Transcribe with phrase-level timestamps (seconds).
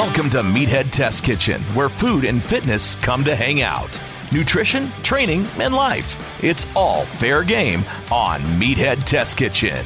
[0.00, 4.00] Welcome to Meathead Test Kitchen, where food and fitness come to hang out.
[4.32, 6.42] Nutrition, training, and life.
[6.42, 9.84] It's all fair game on Meathead Test Kitchen.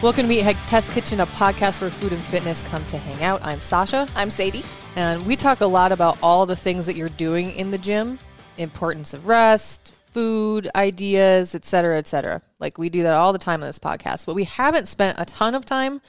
[0.00, 3.44] Welcome to Meathead Test Kitchen, a podcast where food and fitness come to hang out.
[3.44, 4.08] I'm Sausha.
[4.16, 4.64] I'm Sadie.
[4.96, 8.18] And we talk a lot about all the things that you're doing in the gym,
[8.56, 12.40] importance of rest, food, ideas, etc., etc.
[12.60, 14.24] Like we do that all the time on this podcast.
[14.24, 16.00] but we haven't spent a ton of time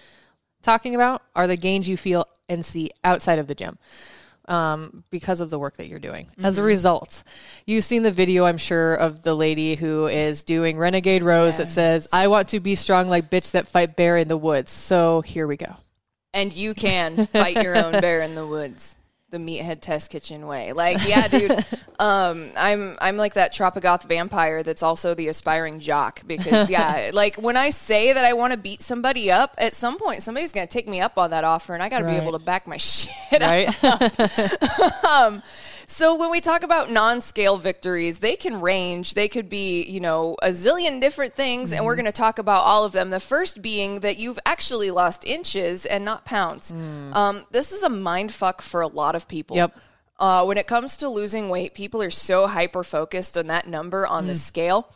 [0.65, 3.77] talking about are the gains you feel and see outside of the gym
[4.47, 6.25] um, because of the work that you're doing.
[6.25, 6.45] Mm-hmm.
[6.45, 7.23] As a result,
[7.65, 11.57] you've seen the video, I'm sure, of the lady who is doing Renegade Rows yes.
[11.57, 14.71] that says, I want to be strong like bitch that fight bear in the woods.
[14.71, 15.77] So here we go.
[16.33, 18.97] And you can fight your own bear in the woods
[19.35, 20.71] the meathead test kitchen way.
[20.71, 21.51] Like, yeah, dude,
[21.99, 27.35] um, I'm I'm like that Tropigoth vampire that's also the aspiring jock because yeah, like
[27.35, 30.67] when I say that I want to beat somebody up, at some point somebody's gonna
[30.67, 32.17] take me up on that offer, and I got to right.
[32.17, 33.11] be able to back my shit
[33.41, 33.83] right.
[33.83, 35.03] up.
[35.05, 35.43] um,
[35.87, 39.13] so when we talk about non-scale victories, they can range.
[39.13, 41.77] They could be, you know, a zillion different things, mm-hmm.
[41.77, 42.03] and we're mm-hmm.
[42.03, 43.09] going to talk about all of them.
[43.09, 46.71] The first being that you've actually lost inches and not pounds.
[46.71, 47.15] Mm.
[47.15, 49.57] Um, this is a mind fuck for a lot of people.
[49.57, 49.79] Yep.
[50.17, 54.07] Uh, when it comes to losing weight, people are so hyper focused on that number
[54.07, 54.27] on mm.
[54.27, 54.89] the scale.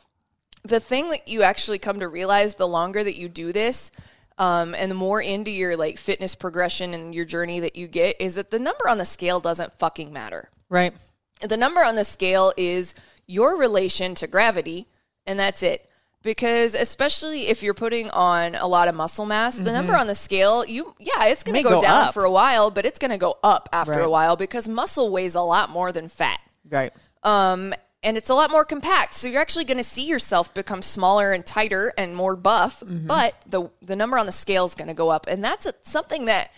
[0.63, 3.91] The thing that you actually come to realize the longer that you do this,
[4.37, 8.19] um, and the more into your like fitness progression and your journey that you get,
[8.19, 10.49] is that the number on the scale doesn't fucking matter.
[10.69, 10.93] Right.
[11.41, 12.95] The number on the scale is
[13.27, 14.87] your relation to gravity,
[15.25, 15.85] and that's it.
[16.21, 19.63] Because especially if you're putting on a lot of muscle mass, mm-hmm.
[19.63, 22.13] the number on the scale, you yeah, it's going to go, go, down up.
[22.13, 24.01] for a while, but it's going to go up after right.
[24.01, 26.41] a while because muscle weighs a lot more than fat.
[26.69, 26.91] Right.
[27.23, 29.13] Um, and it's a lot more compact.
[29.13, 33.07] So you're actually going to see yourself become smaller and tighter and more buff, mm-hmm.
[33.07, 35.73] but the the number on the scale is going to go up, and that's a,
[35.83, 36.51] something that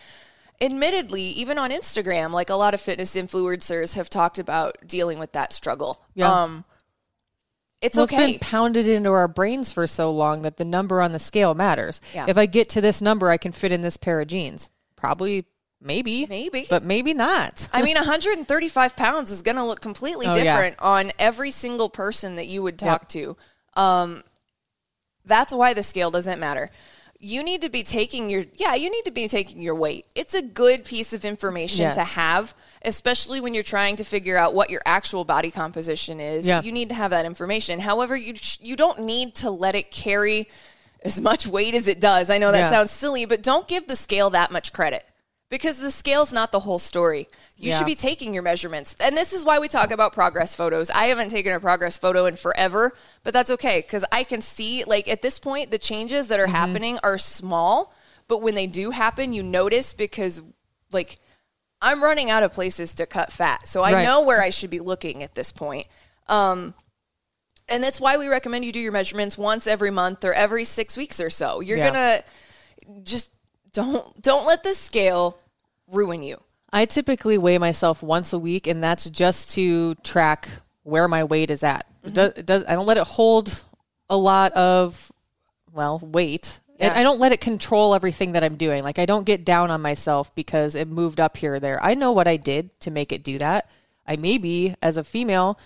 [0.61, 5.31] admittedly, even on Instagram, like a lot of fitness influencers have talked about dealing with
[5.33, 6.05] that struggle.
[6.13, 6.31] Yeah.
[6.31, 6.65] Um,
[7.81, 8.33] it's well, okay.
[8.33, 11.55] It's been pounded into our brains for so long that the number on the scale
[11.55, 11.99] matters.
[12.13, 12.27] Yeah.
[12.27, 14.69] If I get to this number, I can fit in this pair of jeans.
[14.95, 15.45] Probably,
[15.81, 17.67] maybe, maybe, but maybe not.
[17.73, 20.87] I mean, 135 pounds is going to look completely oh, different yeah.
[20.87, 23.09] on every single person that you would talk yep.
[23.09, 23.37] to.
[23.81, 24.23] Um,
[25.25, 26.69] that's why the scale doesn't matter
[27.21, 30.33] you need to be taking your yeah you need to be taking your weight it's
[30.33, 31.95] a good piece of information yes.
[31.95, 36.45] to have especially when you're trying to figure out what your actual body composition is
[36.45, 36.61] yeah.
[36.61, 40.49] you need to have that information however you you don't need to let it carry
[41.03, 42.69] as much weight as it does i know that yeah.
[42.69, 45.05] sounds silly but don't give the scale that much credit
[45.51, 47.27] because the scale's not the whole story.
[47.57, 47.77] You yeah.
[47.77, 48.95] should be taking your measurements.
[49.01, 50.89] And this is why we talk about progress photos.
[50.89, 54.85] I haven't taken a progress photo in forever, but that's okay because I can see,
[54.85, 56.55] like, at this point, the changes that are mm-hmm.
[56.55, 57.93] happening are small,
[58.29, 60.41] but when they do happen, you notice because,
[60.93, 61.19] like,
[61.81, 63.67] I'm running out of places to cut fat.
[63.67, 64.03] So I right.
[64.03, 65.85] know where I should be looking at this point.
[66.29, 66.73] Um,
[67.67, 70.95] and that's why we recommend you do your measurements once every month or every six
[70.95, 71.59] weeks or so.
[71.59, 71.91] You're yeah.
[71.91, 73.31] going to just
[73.73, 75.37] don't don't let the scale
[75.91, 76.41] ruin you.
[76.73, 80.47] I typically weigh myself once a week, and that's just to track
[80.83, 81.85] where my weight is at.
[81.87, 82.07] Mm-hmm.
[82.07, 83.63] It does, it does, I don't let it hold
[84.09, 85.11] a lot of,
[85.73, 86.59] well, weight.
[86.79, 86.93] Yeah.
[86.95, 88.83] I don't let it control everything that I'm doing.
[88.83, 91.77] Like I don't get down on myself because it moved up here or there.
[91.83, 93.69] I know what I did to make it do that.
[94.07, 95.59] I may be, as a female,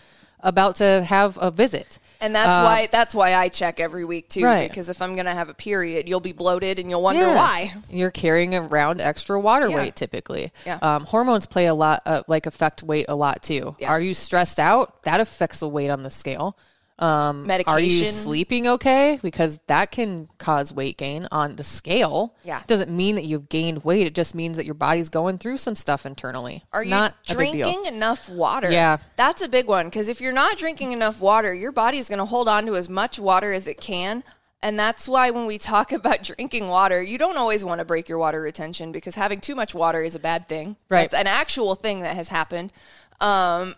[0.45, 1.99] about to have a visit.
[2.21, 4.45] And that's uh, why that's why I check every week too.
[4.45, 4.69] Right.
[4.69, 7.35] Because if I'm gonna have a period, you'll be bloated and you'll wonder yeah.
[7.35, 7.73] why.
[7.89, 9.75] You're carrying around extra water yeah.
[9.75, 10.53] weight typically.
[10.65, 10.79] Yeah.
[10.81, 13.75] Um, hormones play a lot, uh, like affect weight a lot too.
[13.85, 15.03] Are you stressed out?
[15.03, 16.57] That affects the weight on the scale.
[16.97, 17.73] Um, Medication.
[17.75, 19.19] Are you sleeping okay?
[19.21, 22.35] Because that can cause weight gain on the scale.
[22.45, 22.61] Yeah.
[22.67, 24.07] doesn't mean that you've gained weight.
[24.07, 26.63] It just means that your body's going through some stuff internally.
[26.71, 27.67] Are you Not a big deal.
[27.69, 28.71] drinking enough water?
[28.71, 28.97] Yeah.
[29.17, 32.25] That's a big one because if you're not drinking enough water, your body's going to
[32.25, 34.23] hold on to as much water as it can.
[34.61, 38.07] And that's why when we talk about drinking water, you don't always want to break
[38.07, 40.77] your water retention because having too much water is a bad thing.
[40.89, 41.09] Right.
[41.11, 42.71] That's an actual thing that has happened.
[43.19, 43.75] Um,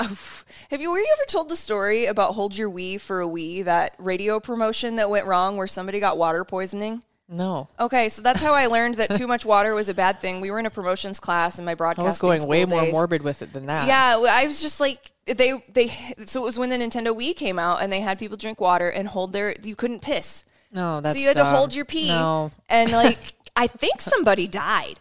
[0.70, 3.64] have you were you ever told the story about hold your wee for a Wii
[3.64, 7.02] that radio promotion that went wrong where somebody got water poisoning?
[7.28, 7.68] No.
[7.78, 10.40] Okay, so that's how I learned that too much water was a bad thing.
[10.40, 12.06] We were in a promotions class in my I broadcasting.
[12.06, 13.86] was going way more morbid with it than that.
[13.86, 15.88] Yeah, I was just like they they.
[16.24, 18.88] So it was when the Nintendo Wii came out, and they had people drink water
[18.88, 19.54] and hold their.
[19.62, 22.08] You couldn't piss, No, that's so you had to hold your pee.
[22.08, 22.50] No.
[22.70, 24.98] and like I think somebody died.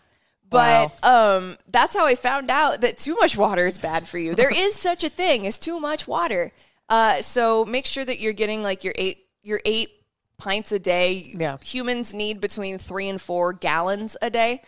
[0.49, 4.35] But um, that's how I found out that too much water is bad for you.
[4.35, 6.51] There is such a thing as too much water.
[6.89, 9.89] Uh, so make sure that you're getting like your eight your eight
[10.37, 11.33] pints a day.
[11.37, 11.57] Yeah.
[11.57, 14.61] Humans need between three and four gallons a day.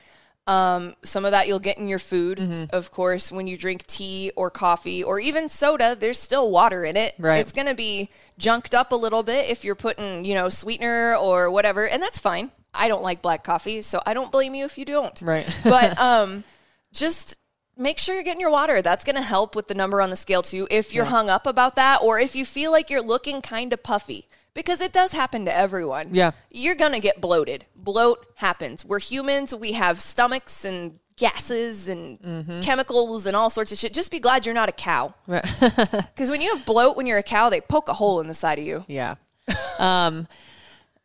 [0.47, 2.39] Um, some of that you'll get in your food.
[2.39, 2.75] Mm-hmm.
[2.75, 6.97] Of course, when you drink tea or coffee or even soda, there's still water in
[6.97, 7.13] it.
[7.19, 7.39] Right.
[7.39, 8.09] It's going to be
[8.39, 12.17] junked up a little bit if you're putting, you know, sweetener or whatever, and that's
[12.17, 12.49] fine.
[12.73, 15.19] I don't like black coffee, so I don't blame you if you don't.
[15.21, 15.47] Right.
[15.63, 16.43] but um,
[16.93, 17.37] just
[17.77, 18.81] make sure you're getting your water.
[18.81, 20.67] That's going to help with the number on the scale too.
[20.69, 23.81] If you're hung up about that, or if you feel like you're looking kind of
[23.83, 26.09] puffy, because it does happen to everyone.
[26.13, 26.31] Yeah.
[26.51, 27.65] you're gonna get bloated.
[27.75, 28.83] Bloat happens.
[28.83, 29.53] We're humans.
[29.55, 32.61] We have stomachs and gases and Mm-hmm.
[32.61, 33.93] chemicals and all sorts of shit.
[33.93, 35.13] Just be glad you're not a cow.
[35.27, 35.43] Right.
[35.61, 38.33] Because when you have bloat when you're a cow, they poke a hole in the
[38.33, 38.83] side of you.
[38.87, 39.15] yeah.
[39.77, 40.27] Um,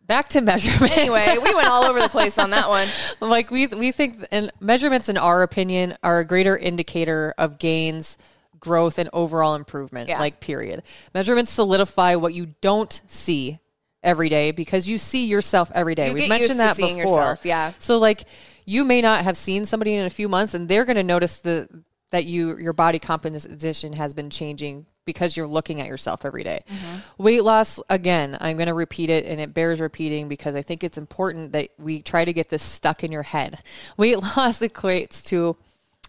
[0.06, 0.97] back to measurements.
[0.97, 2.89] Anyway, we went all over the place on that one.
[3.21, 8.19] like we we think and measurements in our opinion are a greater indicator of gains
[8.59, 10.19] growth and overall improvement Yeah.
[10.19, 10.83] like period
[11.15, 13.59] measurements solidify what you don't see
[14.03, 17.45] every day because you see yourself every day You we've mentioned that seeing before yourself,
[17.45, 17.73] yeah.
[17.79, 18.25] so like
[18.65, 21.41] you may not have seen somebody in a few months and they're going to notice
[21.41, 21.69] the
[22.11, 26.62] that you your body composition has been changing because you're looking at yourself every day.
[26.69, 27.23] Mm-hmm.
[27.23, 30.83] Weight loss again, I'm going to repeat it and it bears repeating because I think
[30.83, 33.61] it's important that we try to get this stuck in your head.
[33.97, 35.56] Weight loss equates to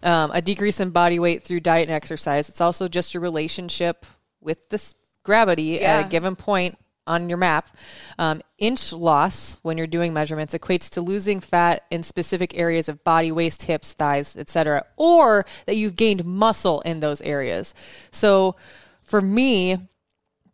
[0.02, 2.48] um, a decrease in body weight through diet and exercise.
[2.48, 4.04] It's also just your relationship
[4.40, 4.94] with this
[5.24, 7.76] gravity at a given point on your map.
[8.18, 13.02] Um, inch loss when you're doing measurements equates to losing fat in specific areas of
[13.04, 17.74] body, waist, hips, thighs, etc., or that you've gained muscle in those areas.
[18.10, 18.56] So
[19.02, 19.78] for me,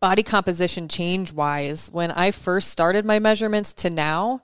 [0.01, 4.43] body composition change wise, when I first started my measurements to now,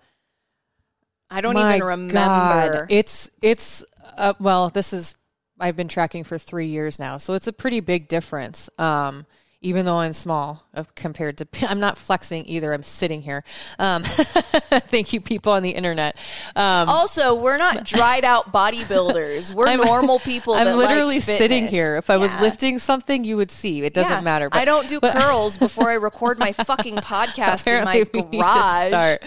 [1.30, 2.12] I don't even remember.
[2.12, 3.84] God, it's it's
[4.16, 5.16] uh, well, this is
[5.60, 8.70] I've been tracking for three years now, so it's a pretty big difference.
[8.78, 9.26] Um,
[9.60, 12.72] even though I'm small uh, compared to, I'm not flexing either.
[12.72, 13.42] I'm sitting here.
[13.78, 16.16] Um, thank you, people on the internet.
[16.54, 19.52] Um, also, we're not dried out bodybuilders.
[19.52, 20.54] We're I'm- normal people.
[20.54, 21.96] I'm literally sitting here.
[21.96, 23.82] If I was lifting something, you would see.
[23.82, 24.20] It doesn't Yeah.
[24.20, 24.48] matter.
[24.52, 28.28] I don't do but- curls before I record my fucking podcast in my Apparently we
[28.28, 28.88] need to garage.
[28.88, 29.22] start.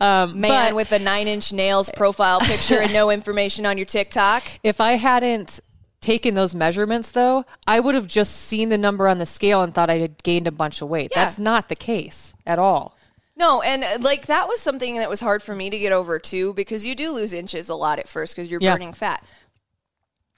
[0.00, 3.86] Um, Man but- with a nine inch nails profile picture and no information on your
[3.86, 4.44] TikTok.
[4.62, 5.60] If I hadn't
[6.00, 9.74] taken those measurements, though, I would have just seen the number on the scale and
[9.74, 11.10] thought I had gained a bunch of weight.
[11.12, 11.24] Yeah.
[11.24, 12.96] That's not the case at all.
[13.36, 16.18] No, and uh, like that was something that was hard for me to get over
[16.18, 18.74] too because you do lose inches a lot at first because you're Yeah.
[18.74, 19.24] burning fat.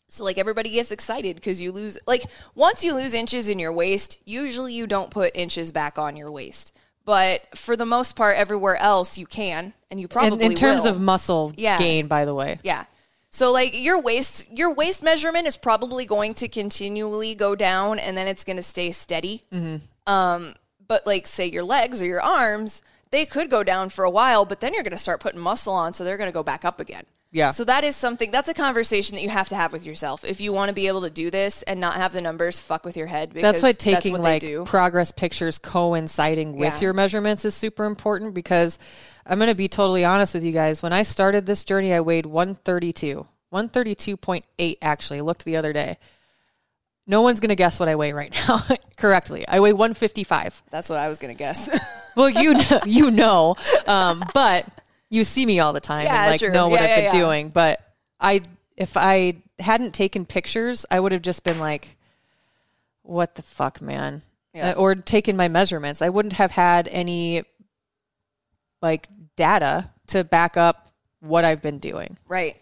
[0.09, 2.23] So like everybody gets excited because you lose like
[2.55, 6.31] once you lose inches in your waist, usually you don't put inches back on your
[6.31, 6.73] waist.
[7.05, 10.83] But for the most part, everywhere else you can, and you probably In, in terms
[10.83, 10.91] will.
[10.91, 11.79] of muscle Yeah.
[11.79, 12.61] gain, by the way.
[12.63, 12.85] Yeah.
[13.33, 18.17] So like your waist your waist measurement is probably going to continually go down and
[18.17, 19.43] then it's going to stay steady.
[19.53, 20.13] Mm-hmm.
[20.13, 20.55] Um
[20.87, 24.45] but like say your legs or your arms, they could go down for a while,
[24.45, 26.65] but then you're going to start putting muscle on so they're going to go back
[26.65, 27.05] up again.
[27.35, 27.51] Yeah.
[27.53, 30.23] So that is something that's a conversation that you have to have with yourself.
[30.23, 32.85] If you want to be able to do this and not have the numbers fuck
[32.85, 34.65] with your head because That's why taking what like do.
[34.67, 36.81] progress pictures coinciding with Yeah.
[36.81, 38.79] your measurements is super important because
[39.25, 40.83] I'm going to be totally honest with you guys.
[40.83, 45.19] When I started this journey, I weighed 132, 132.8 actually.
[45.19, 45.97] I looked the other day.
[47.07, 48.61] No one's going to guess what I weigh right now
[48.97, 49.47] correctly.
[49.49, 50.63] I weigh 155.
[50.71, 51.69] That's what I was going to guess.
[52.15, 54.67] Well, you know, you know, um, but
[55.13, 56.51] you see me all the time Yeah, and like true.
[56.51, 57.49] know what Yeah, I've yeah, been doing.
[57.51, 57.81] But
[58.19, 58.41] I,
[58.77, 61.97] if I hadn't taken pictures, I would have just been like,
[63.03, 64.23] "What the fuck, man?"
[64.55, 64.71] Yeah.
[64.71, 66.03] Uh, Or taken my measurements.
[66.03, 67.43] I wouldn't have had any
[68.81, 70.89] like data to back up
[71.21, 72.19] what I've been doing.
[72.29, 72.57] Right.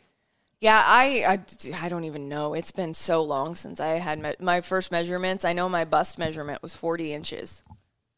[0.60, 1.24] Yeah, I,
[1.72, 2.52] I, I don't even know.
[2.52, 5.44] It's been so long since I had me- my first measurements.
[5.44, 7.62] I know my bust measurement was 40 inches.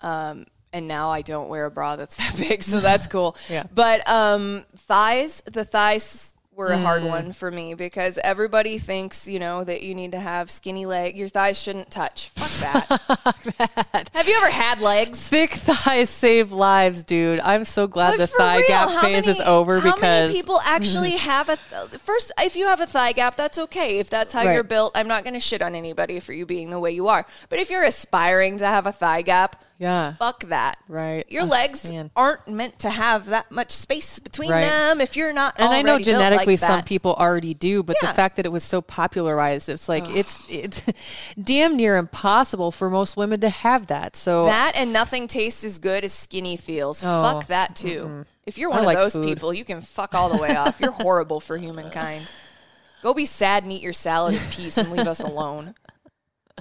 [0.01, 3.37] Um, and now I don't wear a bra that's that big, so that's cool.
[3.51, 3.65] Yeah.
[3.75, 6.83] But um, thighs, the thighs were a Mm.
[6.83, 10.85] hard one for me because everybody thinks, you know, that you need to have skinny
[10.85, 11.17] leg.
[11.17, 12.29] Your thighs shouldn't touch.
[12.29, 12.51] Fuck
[12.99, 14.11] that.
[14.15, 15.29] have you ever had legs?
[15.29, 17.41] Thick thighs save lives, dude.
[17.41, 20.61] I'm so glad But the thigh real, gap phase is over how because many people
[20.67, 24.33] actually have a th- first if you have a thigh gap that's okay if that's
[24.35, 24.53] how Right.
[24.55, 27.09] you're built i'm not going to shit on anybody for you being the way you
[27.09, 30.15] are but if you're aspiring to have a thigh gap Yeah.
[30.15, 31.25] fuck that Right.
[31.29, 32.11] your Ugh, legs man.
[32.15, 34.63] aren't meant to have that much space between Right.
[34.65, 38.09] them if you're not and I know genetically like some people already do, but Yeah.
[38.11, 40.85] the fact that it was so popularized, it's like it's it's
[41.43, 44.15] damn near impossible for most women to have that.
[44.17, 48.59] So that and nothing tastes as good as skinny feels Oh, fuck that too if
[48.59, 49.25] you're I one of like those food.
[49.25, 52.27] people you can fuck all the way off you're horrible for humankind
[53.03, 55.75] go be sad and eat your salad in peace and leave us alone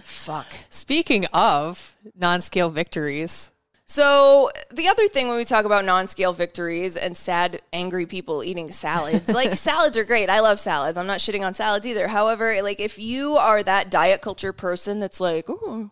[0.02, 3.52] fuck speaking of non-scale victories,
[3.86, 8.72] So the other thing when we talk about non-scale victories and sad, angry people eating
[8.72, 10.30] salads, like salads are great.
[10.30, 10.98] I love salads.
[10.98, 12.08] I'm not shitting on salads either.
[12.08, 15.92] However, like if you are that diet culture person that's like, oh,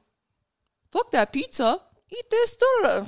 [0.92, 3.06] fuck that pizza, eat this, da, da, da."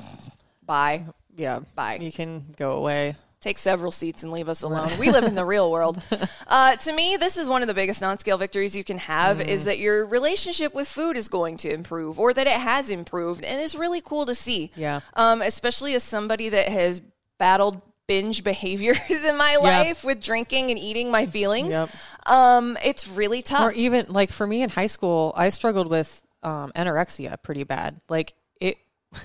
[0.63, 1.05] bye,
[1.35, 1.97] yeah, Bye.
[2.01, 3.15] You can go away.
[3.41, 4.89] Take several seats and leave us alone.
[4.99, 6.01] We live in the real world.
[6.47, 9.63] Uh, to me, this is one of the biggest non-scale victories you can have is
[9.63, 13.61] that your relationship with food is going to improve or that it has improved, and
[13.61, 14.69] it's really cool to see.
[14.75, 14.99] Yeah.
[15.13, 17.01] Um, especially as somebody that has
[17.39, 21.71] battled binge behaviors in my life with drinking and eating my feelings.
[21.71, 21.89] Yep.
[22.25, 23.71] Um, it's really tough.
[23.71, 28.01] Or even like for me in high school, I struggled with um, anorexia pretty bad.
[28.09, 28.77] Like it,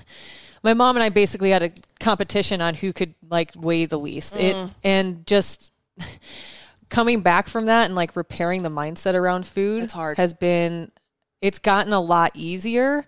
[0.63, 4.35] my mom and I basically had a competition on who could like weigh the least.
[4.37, 5.71] It and just
[6.89, 10.17] coming back from that and like repairing the mindset around food It's hard.
[10.17, 10.91] has been.
[11.41, 13.05] It's gotten a lot easier,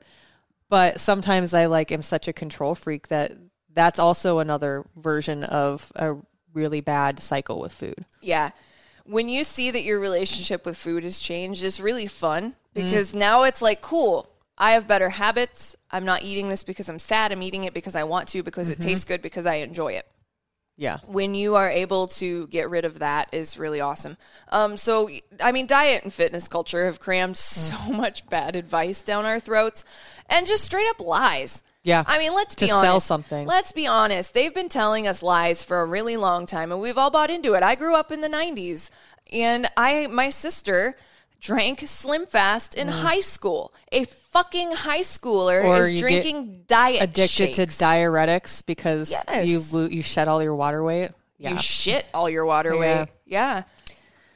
[0.70, 3.32] but sometimes I like am such a control freak that
[3.74, 6.15] that's also another version of a
[6.53, 8.06] really bad cycle with food.
[8.22, 8.51] Yeah.
[9.06, 12.84] When you see that your relationship with food has changed, it's really fun Mm.
[12.84, 14.29] because now it's like, cool,
[14.60, 15.75] I have better habits.
[15.89, 17.32] I'm not eating this because I'm sad.
[17.32, 18.82] I'm eating it because I want to, because Mm-hmm.
[18.82, 20.06] it tastes good, because I enjoy it.
[20.75, 21.00] Yeah.
[21.08, 24.16] When you are able to get rid of that is really awesome.
[24.50, 25.10] Um, so,
[25.44, 27.98] I mean, diet and fitness culture have crammed so Mm.
[27.98, 29.84] much bad advice down our throats
[30.30, 31.63] and just straight up lies.
[31.84, 32.04] Yeah.
[32.08, 33.46] I mean, let's To be sell something.
[33.48, 34.34] Let's be honest.
[34.34, 37.54] They've been telling us lies for a really long time, and we've all bought into
[37.56, 37.63] it.
[37.63, 38.89] I grew up in the '90s,
[39.34, 40.96] and I, my sister,
[41.39, 43.74] drank Slim Fast in high school.
[43.91, 45.65] A fucking high schooler Mm.
[45.65, 47.77] Or is drinking diet addicted shakes.
[47.77, 49.48] to diuretics because Yes.
[49.48, 51.12] you lo- you shed all your water weight.
[51.38, 51.51] Yeah.
[51.51, 52.79] You shit all your water Yeah.
[52.79, 53.08] weight.
[53.25, 53.63] Yeah.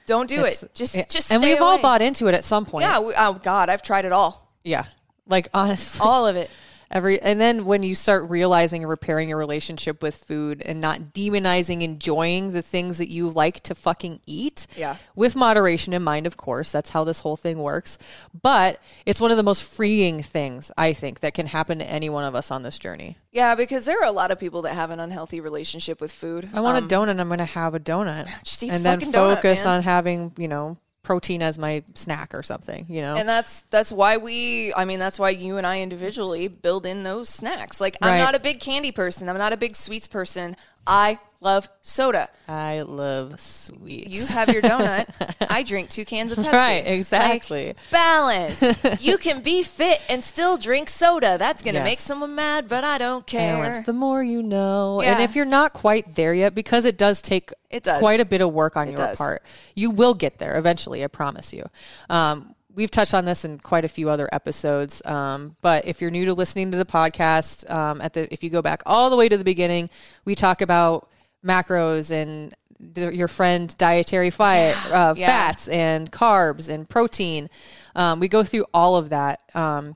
[0.06, 0.74] Don't do It's- it.
[0.74, 1.06] Just, yeah.
[1.10, 2.84] just and we've all bought into it at some point.
[2.84, 3.00] Yeah.
[3.00, 4.50] We, oh God, I've tried it all.
[4.64, 4.86] yeah.
[5.28, 6.50] Like honestly, All of it.
[6.94, 11.14] Every and then when you start realizing and repairing your relationship with food and not
[11.14, 14.68] demonizing enjoying the things that you like to fucking eat.
[14.78, 14.96] Yeah.
[15.16, 16.72] With moderation in mind, of course.
[16.72, 17.98] That's how this whole thing works.
[18.42, 22.10] But it's one of the most freeing things I think that can happen to any
[22.10, 23.18] one of us on this journey.
[23.32, 26.48] Yeah, because there are a lot of people that have an unhealthy relationship with food.
[26.54, 27.20] I want a um, donut.
[27.20, 30.34] I'm going to have a donut, Just eat and then fucking donut, focus on having
[30.38, 32.86] you know protein as my snack or something.
[32.90, 36.48] You know, And that's that's why we I mean that's why you and I individually
[36.48, 37.80] build in those snacks.
[37.80, 39.30] Like I'm not a big candy person.
[39.30, 40.56] I'm not a big sweets person.
[40.86, 42.30] I love soda.
[42.48, 44.10] I love sweets.
[44.10, 45.08] You have your donut.
[45.50, 46.52] I drink two cans of Pepsi.
[46.52, 47.74] Right, Like, exactly.
[47.92, 48.62] balance.
[49.04, 51.38] you can be fit and still drink soda.
[51.38, 51.86] That's going to Yes.
[51.86, 53.56] make someone mad, but I don't care.
[53.64, 53.86] Balance.
[53.86, 55.02] The more you know.
[55.02, 58.00] And if you're not quite there yet, because it does take It does.
[58.00, 59.18] quite a bit of work on It your does.
[59.18, 59.42] part,
[59.76, 61.04] you will get there eventually.
[61.04, 61.64] I promise you.
[62.10, 65.02] Um, we've touched on this in quite a few other episodes.
[65.06, 68.50] Um, but if you're new to listening to the podcast, um, at the if you
[68.50, 69.90] go back all the way to the beginning,
[70.26, 71.10] we talk about
[71.46, 72.54] macros and
[72.96, 75.28] your friend dietary fiber, uh, Yeah.
[75.28, 77.50] fats and carbs and protein.
[77.96, 79.42] Um, we go through all of that.
[79.54, 79.96] Um,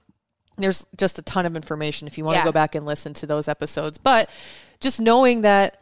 [0.58, 2.46] there's just a ton of information if you want to Yeah.
[2.46, 3.98] go back and listen to those episodes.
[3.98, 4.30] But
[4.80, 5.82] just knowing that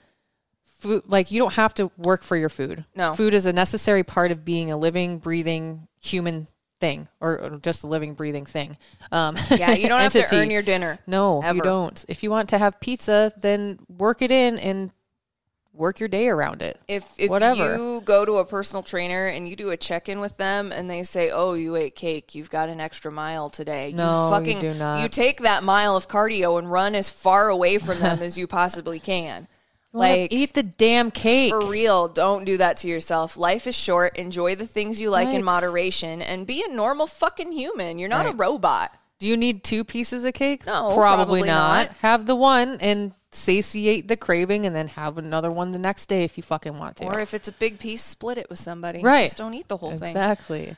[0.65, 2.85] food, like you don't have to work for your food.
[2.95, 3.13] No.
[3.13, 6.47] food is a necessary part of being a living, breathing human
[6.79, 8.77] thing, or, or just a living, breathing thing.
[9.11, 10.99] Um, yeah, you don't have to earn your dinner.
[11.07, 11.55] No, Ever.
[11.57, 12.05] you don't.
[12.07, 14.91] If you want to have pizza, then work it in and
[15.73, 16.79] work your day around it.
[16.87, 17.75] If if Whatever.
[17.75, 20.89] you go to a personal trainer and you do a check in with them and
[20.89, 24.61] they say, "Oh, you ate cake, you've got an extra mile today," No, you you
[24.61, 25.01] do not.
[25.01, 28.47] you take that mile of cardio and run as far away from them as you
[28.47, 29.47] possibly can.
[29.95, 31.51] Like eat the damn cake.
[31.51, 33.37] for real, don't do that to yourself.
[33.37, 34.17] Life is short.
[34.17, 37.97] Enjoy the things you like in moderation and be a normal fucking human.
[37.99, 38.95] You're not a robot.
[39.19, 40.65] Do you need two pieces of cake?
[40.65, 41.87] No, probably not.
[42.01, 46.23] Have the one and satiate the craving, and then have another one the next day
[46.23, 47.05] if you fucking want to.
[47.05, 49.01] Or if it's a big piece, split it with somebody.
[49.01, 49.23] Right.
[49.25, 50.03] Just don't eat the whole thing.
[50.09, 50.75] exactly.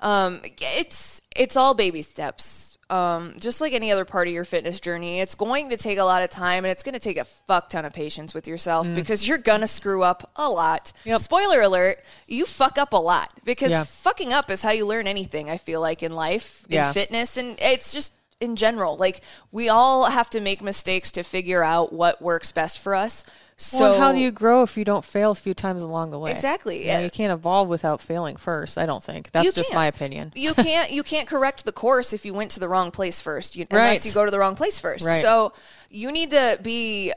[0.00, 2.71] Um, it's it's all baby steps.
[2.92, 6.04] Um, just like any other part of your fitness journey, it's going to take a
[6.04, 8.86] lot of time and it's going to take a fuck ton of patience with yourself
[8.94, 10.92] because you're gonna screw up a lot.
[10.98, 11.06] Mm.
[11.06, 11.20] Yep.
[11.20, 13.84] Spoiler alert: you fuck up a lot because Yeah.
[13.84, 15.48] fucking up is how you learn anything.
[15.48, 16.92] I feel like in life, in Yeah.
[16.92, 18.96] fitness, and it's just in general.
[18.98, 19.22] Like
[19.52, 23.24] we all have to make mistakes to figure out what works best for us.
[23.62, 26.18] So well, how do you grow if you don't fail a few times along the
[26.18, 26.32] way?
[26.32, 27.04] Exactly, You, know, yeah.
[27.04, 28.76] you can't evolve without failing first.
[28.76, 29.80] I don't think that's You just can't.
[29.80, 30.32] my opinion.
[30.34, 33.54] you can't you can't correct the course if you went to the wrong place first.
[33.56, 33.78] You, Right.
[33.80, 35.06] Unless you go to the wrong place first.
[35.06, 35.22] Right.
[35.22, 35.52] So
[35.90, 37.12] you need to be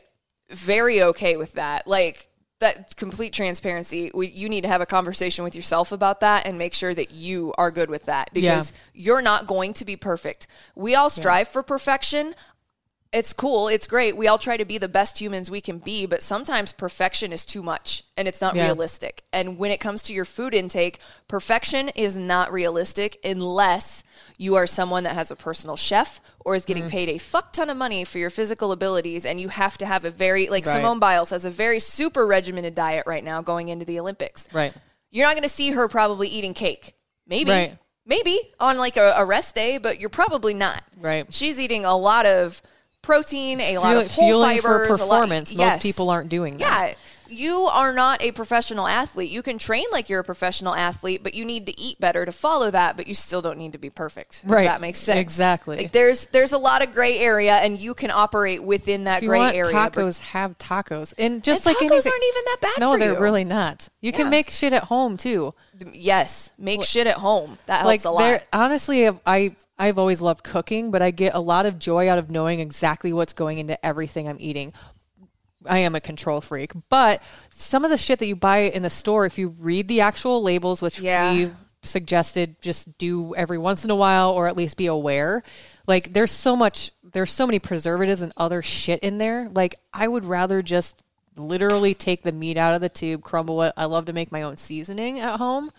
[0.50, 1.88] very okay with that.
[1.88, 4.12] Like that complete transparency.
[4.14, 7.12] We, you need to have a conversation with yourself about that and make sure that
[7.12, 10.48] you are good with that because you're not going to be perfect.
[10.76, 12.34] We all strive for perfection.
[13.14, 13.70] It's cool.
[13.70, 14.18] It's great.
[14.18, 17.46] We all try to be the best humans we can be, but sometimes perfection is
[17.46, 18.66] too much and it's not Yeah.
[18.66, 19.24] realistic.
[19.32, 24.04] And when it comes to your food intake, perfection is not realistic unless
[24.38, 26.68] you are someone that has a personal chef or is Mm.
[26.68, 29.26] getting paid a fuck ton of money for your physical abilities.
[29.26, 30.74] And you have to have a very, like Right.
[30.76, 34.46] Simone Biles has a very super regimented diet right now going into the Olympics.
[34.52, 34.74] Right.
[35.10, 36.96] You're not going to see her probably eating cake.
[37.26, 37.52] Maybe.
[37.52, 37.78] Right.
[38.06, 40.84] Maybe on like a, a rest day, but you're probably not.
[41.00, 41.26] Right.
[41.34, 42.62] She's eating a lot of
[43.06, 45.54] protein, a lot Fuel- of whole fueling fibers, for a lot- performance.
[45.54, 45.74] yes.
[45.76, 46.90] Most people aren't doing that.
[46.90, 46.96] Yeah.
[47.28, 49.30] You are not a professional athlete.
[49.32, 52.32] You can train like you're a professional athlete, but you need to eat better to
[52.32, 54.42] follow that, but you still don't need to be perfect.
[54.44, 54.66] If Right.
[54.66, 55.20] that makes sense.
[55.20, 55.78] Exactly.
[55.78, 59.38] Like there's there's a lot of gray area and you can operate within that gray
[59.40, 59.74] want area.
[59.74, 63.14] tacos, have tacos, and just And like tacos anything, aren't even that bad No, they're
[63.14, 63.20] you.
[63.20, 63.90] really not.
[64.02, 64.18] You Yeah.
[64.18, 65.54] can make shit at home too.
[65.94, 67.58] yes, make shit at home.
[67.66, 68.42] That helps like a lot.
[68.54, 72.30] honestly I I've always loved cooking, but I get a lot of joy out of
[72.32, 74.72] knowing exactly what's going into everything I'm eating.
[75.68, 78.90] I am a control freak, but some of the shit that you buy in the
[78.90, 81.34] store, if you read the actual labels, which Yeah.
[81.34, 81.52] we
[81.84, 85.44] suggested just do every once in a while or at least be aware,
[85.88, 89.50] like there's so much, there's so many preservatives and other shit in there.
[89.54, 91.04] Like I would rather just
[91.38, 93.74] literally take the meat out of the tube, crumble it.
[93.78, 95.70] I love to make my own seasoning at home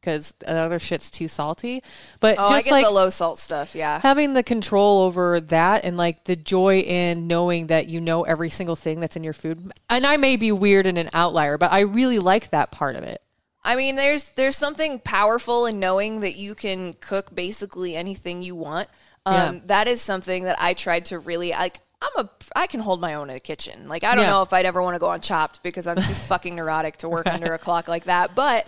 [0.00, 1.82] because the other shit's too salty.
[2.20, 3.74] But oh, I just get like the low salt stuff.
[3.74, 4.00] Yeah.
[4.00, 8.50] having the control over that and like the joy in knowing that you know every
[8.50, 9.72] single thing that's in your food.
[9.88, 13.04] And I may be weird and an outlier, but I really like that part of
[13.04, 13.20] it.
[13.62, 18.54] I mean, there's there's something powerful in knowing that you can cook basically anything you
[18.56, 18.88] want.
[19.26, 19.60] Um, Yeah.
[19.66, 21.76] That is something that I tried to really like.
[22.02, 23.86] I'm a I can hold my own in a kitchen.
[23.86, 24.30] Like I don't Yeah.
[24.30, 27.08] know if I'd ever want to go on Chopped because I'm too fucking neurotic to
[27.10, 28.34] work under a clock like that.
[28.34, 28.66] But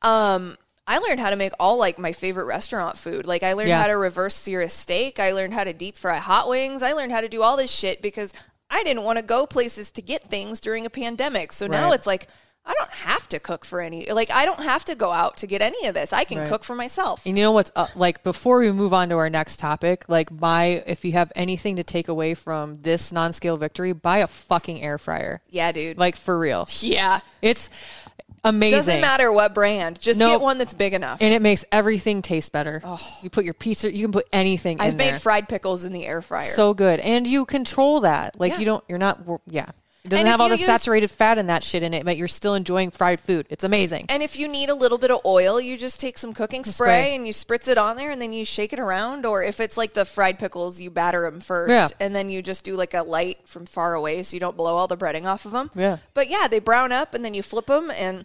[0.00, 0.56] um,
[0.90, 3.26] I learned how to make all like my favorite restaurant food.
[3.26, 3.80] Like I learned Yeah.
[3.80, 5.20] how to reverse sear a steak.
[5.20, 6.82] I learned how to deep fry hot wings.
[6.82, 8.34] I learned how to do all this shit because
[8.68, 11.52] I didn't want to go places to get things during a pandemic.
[11.52, 12.26] So now it's like
[12.66, 14.10] I don't have to cook for any.
[14.12, 16.12] Like I don't have to go out to get any of this.
[16.12, 16.48] I can Right.
[16.48, 17.22] cook for myself.
[17.24, 17.90] And you know what's up?
[17.96, 21.76] Like before we move on to our next topic, like buy if you have anything
[21.76, 25.40] to take away from this non-scale victory, buy a fucking air fryer.
[25.48, 25.98] Yeah, dude.
[25.98, 26.68] Like for real.
[26.80, 27.20] yeah.
[27.40, 27.70] It's
[28.44, 28.78] amazing.
[28.78, 30.00] Doesn't matter what brand.
[30.00, 30.32] Just Nope.
[30.32, 31.20] get one that's big enough.
[31.22, 32.80] And it makes everything taste better.
[32.84, 33.00] Oh.
[33.22, 35.20] You put your pizza, you can put anything I've made there.
[35.20, 36.42] fried pickles in the air fryer.
[36.42, 38.58] so good and you control that like Yeah.
[38.58, 39.66] you don't you're not yeah
[40.04, 42.16] it doesn't And have all the use- saturated fat and that shit in it but
[42.16, 45.20] you're still enjoying fried food it's amazing And if you need a little bit of
[45.26, 47.14] oil, you just take some cooking spray, Spray.
[47.16, 49.26] and you spritz it on there, and then you shake it around.
[49.26, 51.88] Or if it's like the fried pickles, you batter them first, Yeah.
[52.00, 54.76] and then you just do like a light from far away, so you don't blow
[54.76, 55.70] all the breading off of them.
[55.74, 55.98] Yeah.
[56.14, 58.24] But yeah, they brown up, and then you flip them and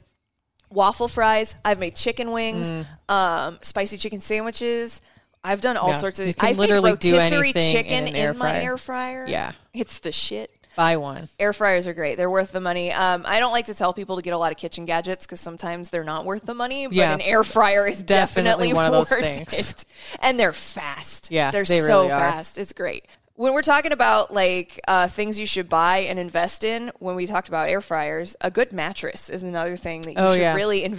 [0.69, 1.55] waffle fries.
[1.65, 2.71] I've made chicken wings,
[3.09, 5.01] um, spicy chicken sandwiches.
[5.43, 5.93] I've done all Mm.
[5.93, 5.97] Yeah.
[5.99, 6.35] sorts of.
[6.39, 7.71] I've literally made do rotisserie anything in
[8.05, 9.25] chicken air in my air fryer.
[9.27, 9.51] Yeah.
[9.73, 12.15] it's the shit buy one air fryers are great.
[12.17, 12.91] They're worth the money.
[12.91, 15.39] Um, I don't like to tell people to get a lot of kitchen gadgets because
[15.39, 16.87] sometimes they're not worth the money.
[16.87, 17.13] But Yeah.
[17.13, 19.53] an air fryer is Definitely definitely, one of those worth things.
[19.71, 19.85] it.
[20.21, 21.31] And they're fast.
[21.31, 22.57] Yeah, they're they so really fast.
[22.57, 23.05] It's great.
[23.37, 27.25] When we're talking about like uh, things you should buy and invest in, when we
[27.27, 30.55] talked about air fryers, a good mattress is another thing that you Oh, should yeah.
[30.55, 30.83] really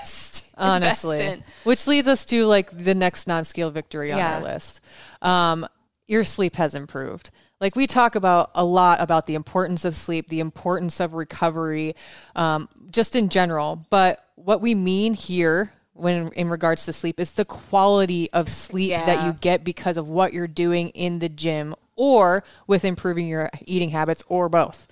[0.00, 0.50] invest.
[0.58, 1.44] honestly invest in.
[1.64, 4.36] which leads us to like the next non-scale victory on Yeah.
[4.36, 4.80] our list
[5.20, 5.66] um
[6.06, 7.28] your sleep has improved
[7.60, 11.94] like we talk about a lot about the importance of sleep the importance of recovery
[12.34, 17.32] um, just in general but what we mean here when in regards to sleep is
[17.32, 21.74] the quality of sleep that you get because of what you're doing in the gym
[21.96, 24.86] or with improving your eating habits or both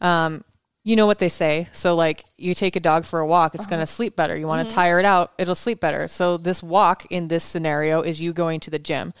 [0.00, 0.42] um,
[0.82, 1.68] you know what they say.
[1.72, 4.34] So like you take a dog for a walk, it's going to sleep better.
[4.34, 6.08] You want to tire it out, it'll sleep better.
[6.08, 9.12] So this walk in this scenario is you going to the gym.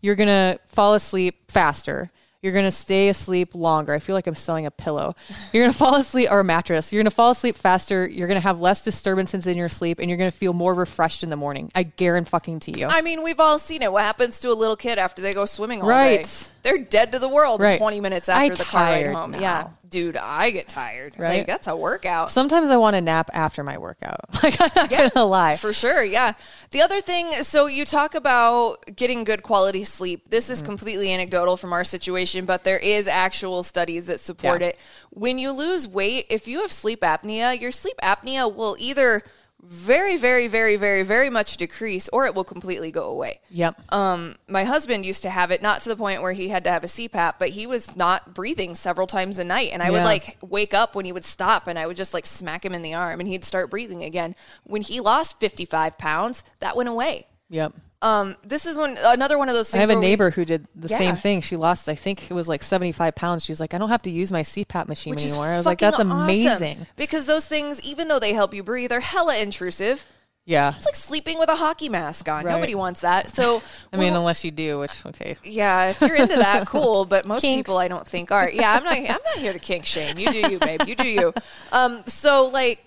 [0.00, 2.10] you're going to fall asleep faster.
[2.46, 3.92] You're going to stay asleep longer.
[3.92, 5.16] I feel like I'm selling a pillow.
[5.52, 6.92] You're going to fall asleep or a mattress.
[6.92, 8.06] You're going to fall asleep faster.
[8.06, 10.72] You're going to have less disturbances in your sleep and you're going to feel more
[10.72, 11.72] refreshed in the morning.
[11.74, 12.86] I guarantee fucking to you.
[12.86, 13.90] I mean, we've all seen it.
[13.90, 16.22] What happens to a little kid after they go swimming all Right.
[16.22, 16.50] day?
[16.62, 17.78] They're dead to the world Right.
[17.78, 19.30] 20 minutes I after the car ride home.
[19.32, 19.40] now.
[19.40, 19.68] Yeah.
[19.88, 21.14] Dude, I get tired.
[21.18, 21.38] Right.
[21.38, 22.30] Like, that's a workout.
[22.30, 24.20] Sometimes I want to nap after my workout.
[24.42, 25.54] Like I'm not Yeah, going to lie.
[25.56, 26.32] For sure, yeah.
[26.70, 30.28] The other thing, so you talk about getting good quality sleep.
[30.30, 30.52] This Mm-hmm.
[30.52, 34.68] is completely anecdotal from our situation, but there is actual studies that support Yeah.
[34.68, 34.78] it.
[35.10, 39.22] When you lose weight, if you have sleep apnea, your sleep apnea will either
[39.62, 43.40] very, very, very, very, very much decrease or it will completely go away.
[43.50, 43.92] Yep.
[43.92, 46.70] Um, my husband used to have it, not to the point where he had to
[46.70, 49.70] have a CPAP, but he was not breathing several times a night.
[49.72, 52.26] And I would like wake up when he would stop and I would just like
[52.26, 54.34] smack him in the arm and he'd start breathing again.
[54.64, 57.26] When he lost 55 pounds, that went away.
[57.48, 57.72] yep.
[58.02, 59.78] Um, this is one another one of those things.
[59.78, 60.98] I have a where we- neighbor who did the Yeah.
[60.98, 61.40] same thing.
[61.40, 63.44] She lost, I think it was like 75 pounds.
[63.44, 65.46] She's like, I don't have to use my CPAP machine which anymore.
[65.46, 66.12] I was like, that's awesome.
[66.12, 66.86] amazing.
[66.96, 70.04] because those things, even though they help you breathe, are hella intrusive.
[70.44, 70.74] Yeah.
[70.76, 72.44] It's like sleeping with a hockey mask on.
[72.44, 72.52] Right.
[72.52, 73.30] Nobody wants that.
[73.30, 75.36] So, I mean, unless you do, which, okay.
[75.42, 77.04] Yeah, if you're into that, cool.
[77.04, 77.66] But most Kinks.
[77.66, 78.48] people, I don't think are.
[78.48, 78.96] Yeah, I'm not.
[78.96, 80.18] I'm not here to kink shame.
[80.18, 80.82] You do you, babe.
[80.86, 81.34] You do you.
[81.72, 82.84] Um, so like,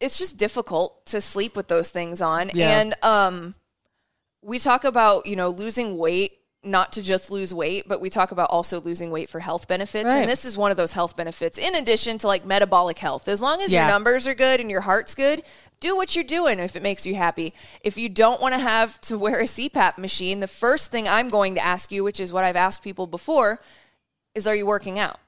[0.00, 2.80] it's just difficult to sleep with those things on, Yeah.
[2.80, 3.54] and um,
[4.44, 6.38] we talk about you know losing weight.
[6.66, 10.06] Not to just lose weight, but we talk about also losing weight for health benefits.
[10.06, 10.20] Right.
[10.20, 13.28] And this is one of those health benefits, in addition to like metabolic health.
[13.28, 13.82] As long as Yeah.
[13.82, 15.42] your numbers are good and your heart's good,
[15.80, 17.52] do what you're doing if it makes you happy.
[17.82, 21.28] If you don't want to have to wear a CPAP machine, the first thing I'm
[21.28, 23.60] going to ask you, which is what I've asked people before,
[24.34, 25.18] is are you working out?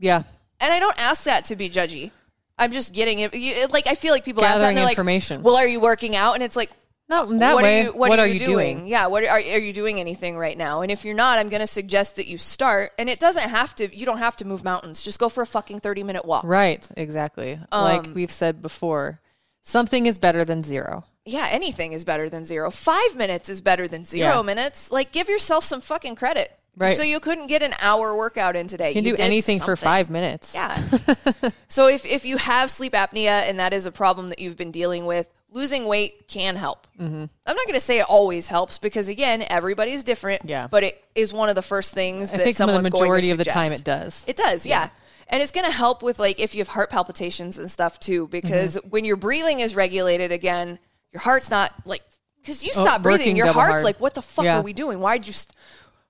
[0.00, 0.24] Yeah.
[0.60, 2.10] And I don't ask that to be judgy.
[2.58, 3.32] I'm just getting it.
[3.32, 5.36] you- Like I feel like people ask that Gathering and they're information.
[5.36, 6.72] like, "Well, are you working out?" And it's like,
[7.10, 8.78] No, in that what way, are you, what, are, you doing?
[8.78, 8.86] doing?
[8.86, 10.82] Yeah, what are, are you doing anything right now?
[10.82, 12.92] And if you're not, I'm going to suggest that you start.
[13.00, 13.94] And it doesn't have to.
[13.94, 15.02] You don't have to move mountains.
[15.02, 16.44] Just go for a fucking 30 minute walk.
[16.44, 17.58] Right, exactly.
[17.72, 19.20] Um, like we've said before,
[19.62, 21.04] something is better than zero.
[21.26, 22.70] Yeah, anything is better than zero.
[22.70, 24.42] Five minutes is better than zero Yeah.
[24.42, 24.92] minutes.
[24.92, 26.56] Like, give yourself some fucking credit.
[26.76, 26.96] Right.
[26.96, 28.90] So you couldn't get an hour workout in today.
[28.90, 30.54] You can You do did anything for five minutes.
[30.54, 30.80] Yeah.
[31.68, 34.70] so if, if you have sleep apnea and that is a problem that you've been
[34.70, 36.86] dealing with, losing weight can help.
[36.98, 37.24] Mm-hmm.
[37.46, 40.42] I'm not going to say it always helps because again, everybody's different.
[40.44, 40.68] Yeah.
[40.70, 43.38] But it is one of the first things I that think the majority going of
[43.38, 44.24] to the time it does.
[44.28, 44.90] It does, yeah.
[45.28, 48.26] And it's going to help with like if you have heart palpitations and stuff too,
[48.28, 48.88] because Mm-hmm.
[48.90, 50.78] when your breathing is regulated again,
[51.12, 52.02] your heart's not like
[52.42, 53.84] because you Oh, stop breathing, your heart's hard.
[53.84, 54.58] like, what the fuck Yeah.
[54.58, 54.98] are we doing?
[55.00, 55.32] Why'd you?
[55.32, 55.54] St-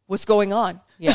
[0.07, 0.81] What's going on?
[0.99, 1.13] Yeah.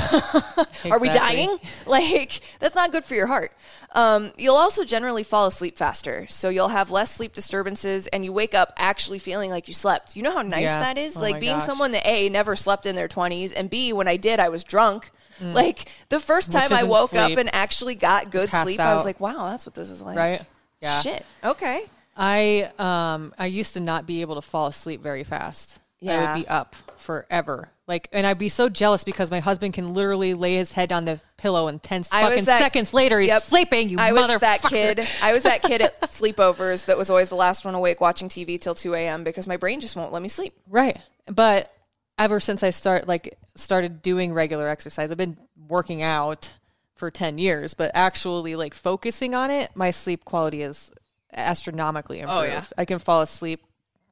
[0.90, 1.58] Are we dying?
[1.86, 3.52] Like that's not good for your heart.
[3.96, 8.34] Um, you'll also generally fall asleep faster, so you'll have less sleep disturbances, and you
[8.34, 10.16] wake up actually feeling like you slept.
[10.18, 10.80] You know how nice Yeah.
[10.82, 11.16] that is.
[11.16, 11.66] Oh like being gosh.
[11.66, 14.64] someone that a never slept in their twenties, and b when I did, I was
[14.64, 15.12] drunk.
[15.42, 16.54] Like the first Mm.
[16.54, 19.50] Time I isn't woke up and actually got good Passed sleep, I was like, wow,
[19.50, 20.18] that's what this is like.
[20.18, 20.42] Right?
[20.82, 21.02] Yeah.
[21.02, 21.26] Shit.
[21.44, 21.82] Okay.
[22.16, 25.80] I um I used to not be able to fall asleep very fast.
[26.04, 27.70] I would be up forever.
[27.88, 31.06] Like and I'd be so jealous because my husband can literally lay his head on
[31.06, 33.42] the pillow and 10 I fucking that- seconds later he's Yep.
[33.44, 35.06] sleeping, you I was that kid.
[35.22, 38.60] I was that kid at sleepovers that was always the last one awake watching TV
[38.60, 39.24] till 2 a.m.
[39.24, 40.54] because my brain just won't let me sleep.
[40.68, 40.98] Right.
[41.28, 41.72] But
[42.18, 46.56] ever since I start like started doing regular exercise, I've been working out
[46.96, 50.92] for 10 years, but actually like focusing on it, my sleep quality is
[51.34, 52.40] astronomically improved.
[52.40, 52.64] Oh, yeah.
[52.78, 53.62] I can fall asleep.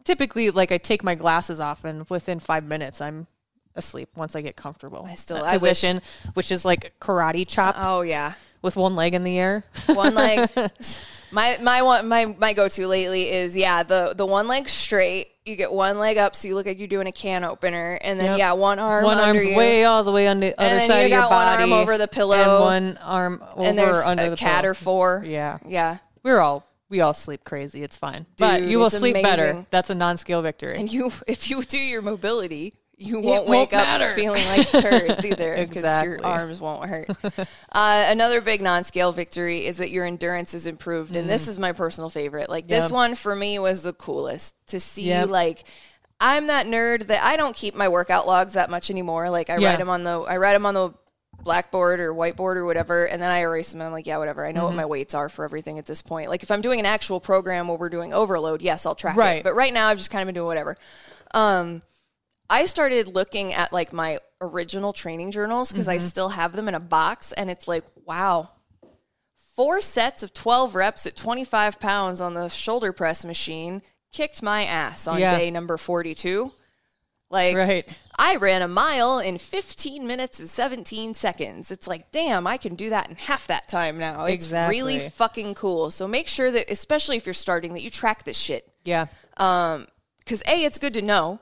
[0.03, 3.27] Typically like I take my glasses off and within 5 minutes I'm
[3.75, 5.05] asleep once I get comfortable.
[5.09, 6.01] I still- That I wish- position,
[6.33, 8.33] which is like karate chop Oh yeah.
[8.61, 9.63] with one leg in the air.
[9.87, 10.49] one leg.
[11.31, 15.27] my my one my my go to lately is yeah the the one leg straight.
[15.45, 18.17] You get one leg up, so you look like you're doing a can opener, and
[18.17, 18.37] then Yep.
[18.39, 21.05] yeah, one arm one arm's you, way all the way on the other side you
[21.05, 23.97] of your got one body, arm over the pillow, and one arm over and there's
[23.97, 24.71] under a the cat pillow.
[24.71, 25.23] or four.
[25.27, 25.57] Yeah.
[25.65, 25.97] yeah.
[26.23, 27.81] We're all we all sleep crazy.
[27.81, 29.65] It's fine, but you will sleep better.
[29.71, 30.77] That's a non-scale victory.
[30.77, 35.25] And you, if you do your mobility, you won't won't wake up feeling like turds
[35.25, 37.09] either because your arms won't hurt.
[37.71, 41.71] uh, another big non-scale victory is that your endurance is improved, and this is my
[41.71, 42.47] personal favorite.
[42.47, 42.91] Like this Mm.
[42.91, 45.07] One for me was the coolest to see.
[45.07, 45.29] Yep.
[45.29, 45.63] Like
[46.19, 49.31] I'm that nerd that I don't keep my workout logs that much anymore.
[49.31, 49.69] Like I Yeah.
[49.69, 50.93] write them on the I write them on the
[51.43, 54.45] blackboard or whiteboard or whatever and then I erase them and I'm like yeah whatever
[54.45, 54.65] I know Mm-hmm.
[54.67, 57.19] what my weights are for everything at this point like if I'm doing an actual
[57.19, 59.37] program where we're doing overload yes I'll track Right.
[59.37, 60.77] it but right now I've just kind of been doing whatever
[61.33, 61.81] um
[62.49, 65.95] I started looking at like my original training journals because Mm-hmm.
[66.05, 68.49] I still have them in a box and it's like wow
[69.55, 74.65] four sets of 12 reps at 25 pounds on the shoulder press machine kicked my
[74.65, 75.37] ass on Yeah.
[75.37, 76.51] day number 42
[77.33, 77.99] Like, Right.
[78.17, 81.71] I ran a mile in 15 minutes and 17 seconds.
[81.71, 84.25] It's like, damn, I can do that in half that time now.
[84.25, 85.89] It's really fucking cool.
[85.89, 88.71] So make sure that, especially if you're starting, that you track this shit.
[88.85, 89.07] Yeah.
[89.35, 91.39] Because A, it's good to know.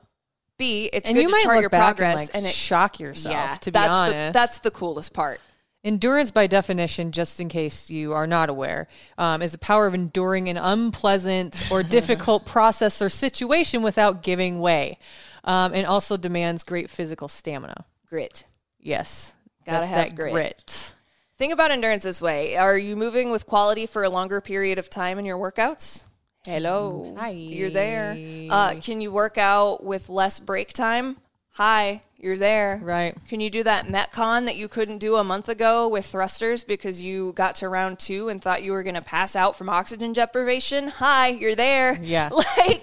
[0.57, 2.19] B, it's and good to chart your progress.
[2.19, 3.33] and like and it, shock yourself.
[3.33, 5.41] yeah, to be that's honest, the that's the coolest part.
[5.83, 9.95] Endurance, by definition, just in case you are not aware, um, is the power of
[9.95, 14.99] enduring an unpleasant or difficult process or situation without giving way,
[15.43, 17.85] um, and also demands great physical stamina.
[18.07, 18.45] Grit.
[18.79, 19.33] Yes,
[19.65, 20.33] Gotta have that grit.
[20.33, 20.95] grit.
[21.37, 24.89] Think about endurance this way: Are you moving with quality for a longer period of
[24.89, 26.05] time in your workouts?
[26.45, 27.29] Hello, Hi.
[27.29, 28.17] you're there.
[28.49, 31.17] Uh, can you work out with less break time?
[31.63, 32.79] Hi, you're there.
[32.81, 33.15] Right.
[33.29, 37.03] Can you do that Metcon that you couldn't do a month ago with thrusters because
[37.03, 40.11] you got to round two and thought you were going to pass out from oxygen
[40.11, 40.87] deprivation?
[40.87, 42.01] Hi, you're there.
[42.01, 42.29] Yeah.
[42.57, 42.81] Like,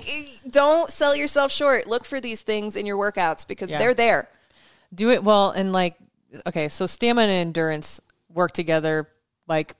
[0.52, 1.88] don't sell yourself short.
[1.88, 3.78] Look for these things in your workouts because Yeah.
[3.78, 4.28] they're there.
[4.94, 5.96] Do it well, and like,
[6.46, 8.00] okay, so stamina and endurance
[8.32, 9.08] work together
[9.48, 9.74] like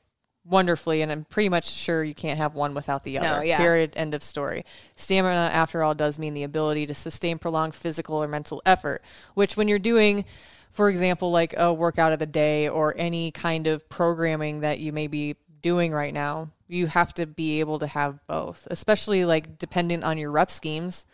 [0.49, 3.39] wonderfully, and I'm pretty much sure you can't have one without the other.
[3.39, 3.59] No, yeah.
[3.59, 3.93] Period.
[3.97, 4.65] End of story.
[4.97, 9.03] Stamina, after all, does mean the ability to sustain prolonged physical or mental effort,
[9.35, 10.25] which when you're doing,
[10.71, 14.93] for example, like a workout of the day or any kind of programming that you
[14.93, 19.59] may be doing right now, you have to be able to have both, especially like
[19.59, 21.05] dependent on your rep schemes.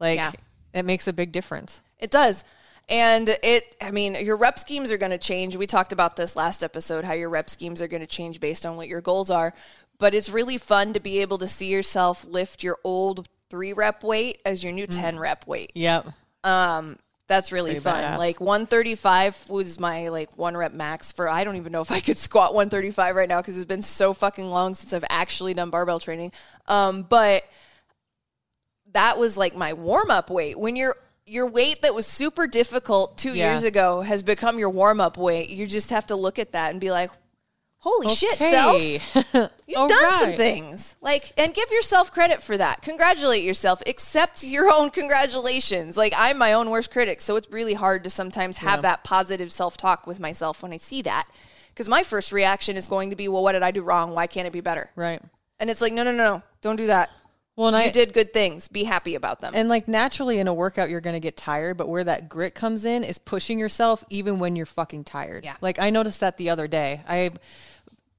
[0.00, 0.32] Like, Yeah.
[0.72, 1.82] it makes a big difference.
[1.98, 2.44] It does.
[2.88, 5.56] And it, I mean, your rep schemes are going to change.
[5.56, 8.66] We talked about this last episode, how your rep schemes are going to change based
[8.66, 9.54] on what your goals are.
[9.98, 14.02] But it's really fun to be able to see yourself lift your old three rep
[14.02, 15.72] weight as your new 10 rep weight.
[15.74, 16.08] Yep.
[16.42, 18.02] Um, That's really fun.
[18.02, 18.18] badass.
[18.18, 22.00] Like 135 was my like one rep max for I don't even know if I
[22.00, 25.70] could squat 135 right now because it's been so fucking long since I've actually done
[25.70, 26.32] barbell training.
[26.66, 27.44] Um, but
[28.92, 30.58] that was like my warm up weight.
[30.58, 33.50] When your your weight that was super difficult two Yeah.
[33.52, 36.70] years ago has become your warm up weight, you just have to look at that
[36.72, 37.10] and be like,
[37.78, 38.98] "Holy shit, Okay.
[39.12, 39.50] self!
[39.66, 40.94] You've done some things.
[41.00, 42.82] Like, and give yourself credit for that.
[42.82, 43.82] Congratulate yourself.
[43.86, 45.96] Accept your own congratulations.
[45.96, 49.52] Like, I'm my own worst critic, so it's really hard to sometimes have that positive
[49.52, 51.26] self talk with myself when I see that.
[51.70, 54.12] Because my first reaction is going to be, well, what did I do wrong?
[54.14, 54.90] Why can't it be better?
[54.94, 55.22] Right.
[55.58, 56.42] And it's like, no, no, no, no.
[56.60, 57.08] Don't do that.
[57.56, 58.68] Well, and you I did good things.
[58.68, 59.52] Be happy about them.
[59.54, 62.54] and like naturally in a workout you're going to get tired, but where that grit
[62.54, 65.44] comes in is pushing yourself even when you're fucking tired.
[65.44, 65.56] Yeah.
[65.60, 67.02] Like I noticed that the other day.
[67.06, 67.30] I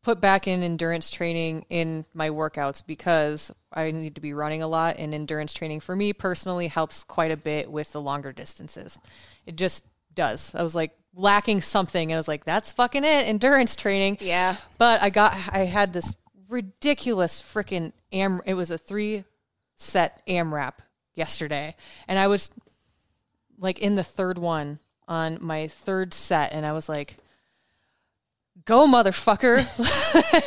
[0.04, 4.68] put back in endurance training in my workouts because I need to be running a
[4.68, 9.00] lot and endurance training for me personally helps quite a bit with the longer distances.
[9.46, 10.54] It just does.
[10.54, 14.18] I was like lacking something and I was like that's fucking it, endurance training.
[14.22, 14.58] Yeah.
[14.78, 16.18] But I got I had this
[16.54, 19.24] ridiculous freaking am it was a 3
[19.76, 20.74] set AMRAP
[21.16, 21.76] yesterday
[22.08, 22.52] and I was
[23.58, 27.18] like in the third one on my third set and I was like
[28.66, 29.58] go motherfucker.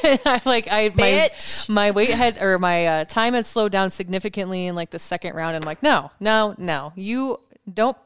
[0.05, 1.69] And I like I Bitch.
[1.69, 4.99] my my weight had or my uh, time had slowed down significantly in like the
[4.99, 6.93] second round I'm like no no no.
[6.95, 7.39] You
[7.73, 7.97] don't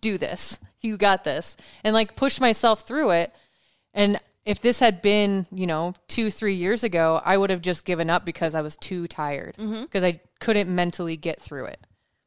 [0.00, 0.58] do this.
[0.80, 1.56] You got this.
[1.82, 3.34] And like push myself through it
[3.92, 7.84] and if this had been, you know, two, three years ago, I would have just
[7.84, 9.82] given up because I was too tired Mm-hmm.
[9.82, 11.80] because I couldn't mentally get through it.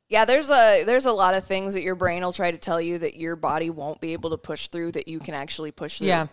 [0.09, 2.79] Yeah, there's a there's a lot of things that your brain will try to tell
[2.79, 5.97] you that your body won't be able to push through that you can actually push
[5.97, 6.07] through.
[6.07, 6.27] Yeah.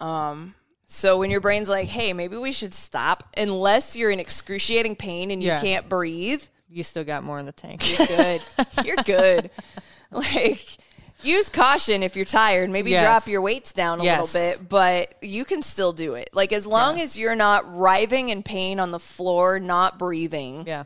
[0.00, 0.54] Um,
[0.86, 5.30] So when your brain's like, "Hey, maybe we should stop," unless you're in excruciating pain
[5.30, 5.60] and you Yeah.
[5.60, 7.80] can't breathe, You still got more in the tank.
[7.98, 8.42] you're good.
[8.84, 9.50] you're good.
[10.10, 10.76] Like
[11.24, 12.70] use caution if you're tired.
[12.70, 13.04] Maybe Yes.
[13.04, 14.34] drop your weights down a Yes.
[14.34, 16.30] little bit, but you can still do it.
[16.32, 20.84] Like as long as you're not writhing in pain on the floor, not breathing, yeah.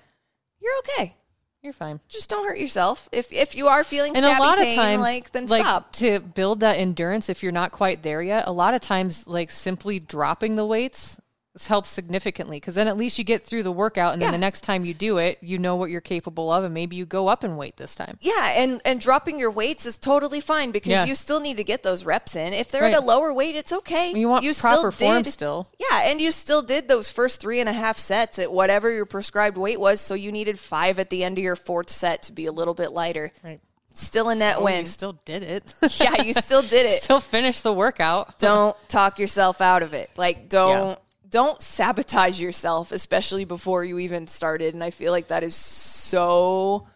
[0.60, 1.14] you're okay.
[1.62, 1.98] You're fine.
[2.08, 3.08] Just don't hurt yourself.
[3.10, 5.92] If if you are feeling And a lot pain, of times, like then like stop.
[5.94, 9.50] to build that endurance, if you're not quite there yet, a lot of times, like
[9.50, 11.18] simply dropping the weights
[11.66, 14.60] helps significantly because then at least you get through the workout, and then the next
[14.62, 17.42] time you do it, you know what you're capable of, and maybe you go up
[17.44, 18.16] in weight this time.
[18.20, 21.04] Yeah, and and dropping your weights is totally fine because Yeah.
[21.04, 22.52] you still need to get those reps in.
[22.52, 24.12] If they're at a lower weight, it's okay.
[24.14, 25.68] You want you proper form did, still.
[25.78, 29.06] Yeah, and you still did those first three and a half sets at whatever your
[29.06, 30.00] prescribed weight was.
[30.00, 32.74] So you needed five at the end of your fourth set to be a little
[32.74, 33.32] bit lighter.
[33.42, 33.60] Right.
[33.94, 34.80] Still a net Oh, win.
[34.80, 35.74] you still did it.
[36.00, 37.02] yeah, you still did it.
[37.02, 38.38] still finished the workout.
[38.38, 40.08] don't talk yourself out of it.
[40.16, 44.74] Like don't don't sabotage yourself, especially before you even started.
[44.74, 46.86] And I feel like that is so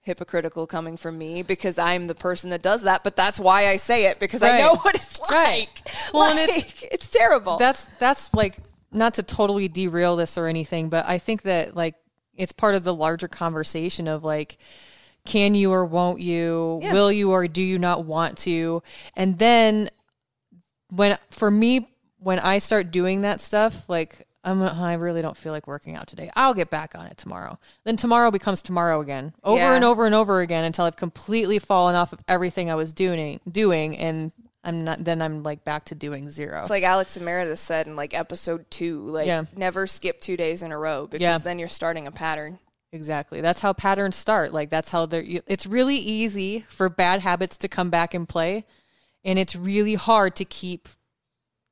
[0.00, 3.04] hypocritical coming from me because I'm the person that does that.
[3.04, 5.30] But that's why I say it because I know what it's like.
[5.30, 6.10] Right.
[6.14, 7.56] Well, and it's- it's, terrible.
[7.58, 8.58] that's that's like
[8.92, 11.94] not to totally derail this or anything, but I think that like
[12.34, 14.58] it's part of the larger conversation of like
[15.24, 16.80] can you or won't you?
[16.82, 16.92] Yeah.
[16.94, 18.82] Will you or do you not want to?
[19.14, 19.90] And then
[20.90, 21.86] when for me
[22.20, 26.06] when I start doing that stuff, like I'm I really don't feel like working out
[26.06, 26.30] today.
[26.36, 27.58] I'll get back on it tomorrow.
[27.84, 29.34] Then tomorrow becomes tomorrow again.
[29.44, 29.74] Over Yeah.
[29.74, 33.40] and over and over again until I've completely fallen off of everything I was doing
[33.50, 34.32] doing and
[34.64, 36.60] I'm not then I'm like back to doing zero.
[36.60, 39.44] It's like Alex and Meredith said in like episode two, like Yeah.
[39.56, 41.38] never skip two days in a row because Yeah.
[41.38, 42.58] then you're starting a pattern.
[42.92, 43.40] Exactly.
[43.40, 44.52] That's how patterns start.
[44.54, 45.24] Like that's how they're.
[45.46, 48.64] It's really easy for bad habits to come back and play,
[49.24, 50.88] and it's really hard to keep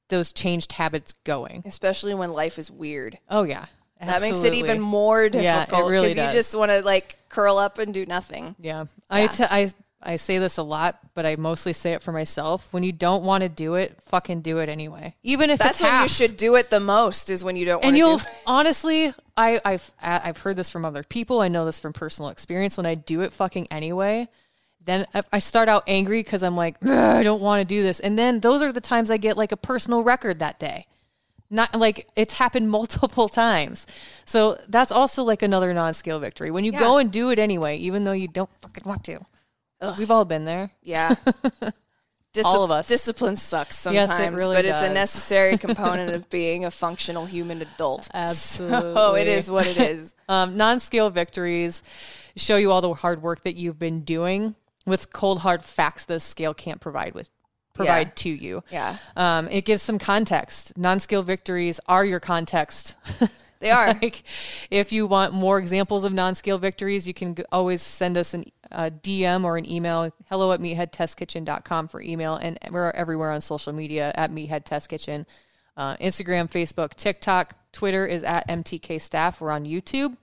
[0.08, 1.62] those changed habits going.
[1.66, 3.18] especially when life is weird.
[3.28, 3.66] Oh yeah,
[4.00, 7.58] That makes it even more difficult Yeah, it really you just want to like curl
[7.58, 8.54] up and do nothing.
[8.58, 9.70] Yeah, I te- I
[10.02, 12.68] I say this a lot, but I mostly say it for myself.
[12.70, 15.16] When you don't want to do it, fucking do it anyway.
[15.22, 17.82] Even if That's it's when you should do it the most is when you don't
[17.82, 21.02] want to do it and you'll do honestly I, i've i've heard this from other
[21.02, 24.28] people i know this from personal experience when i do it fucking anyway
[24.86, 28.18] then I- start out angry because i'm like i don't want to do this and
[28.18, 30.86] then those are the times i get like a personal record that day
[31.50, 33.86] not like it's happened multiple times
[34.24, 36.78] so that's also like another non-scale victory when you Yeah.
[36.80, 39.20] go and do it anyway even though you don't fucking want to
[39.98, 41.14] we've all been there Yeah.
[42.44, 42.86] All of us.
[42.86, 47.24] Discipline sucks Yes, sometimes, it really but it's a necessary component of being a functional
[47.24, 48.10] human adult.
[48.12, 48.92] Absolutely.
[48.92, 50.14] So it is what it is.
[50.28, 51.82] Um, non-scale victories
[52.36, 54.54] show you all the hard work that you've been doing
[54.86, 57.28] with cold hard facts the scale can't provide with
[57.74, 58.12] provide Yeah.
[58.16, 58.64] to you.
[58.70, 58.96] Yeah.
[59.16, 60.78] Um, it gives some context.
[60.78, 62.96] Non-scale victories are your context.
[63.58, 63.86] They are.
[64.02, 64.22] like,
[64.70, 68.90] if you want more examples of non-scale victories, you can always send us an uh,
[69.02, 70.12] DM or an email.
[70.28, 75.26] Hello at meatheadtestkitchen.com for email, and we're everywhere on social media at Meathead Test Kitchen.
[75.74, 79.40] Uh, Instagram, Facebook, TikTok, Twitter is at MTK Staff.
[79.40, 80.18] We're on YouTube.